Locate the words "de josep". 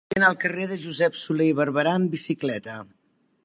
0.71-1.19